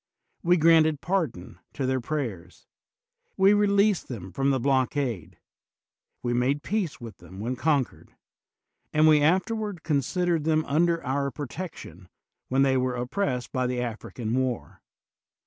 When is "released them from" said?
3.53-4.49